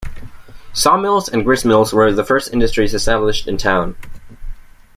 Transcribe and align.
Saw 0.73 0.97
mills 0.97 1.29
and 1.29 1.45
gristmills 1.45 1.93
were 1.93 2.11
the 2.11 2.23
first 2.23 2.51
industries 2.51 2.95
established 2.95 3.47
in 3.47 3.55
town. 3.57 3.95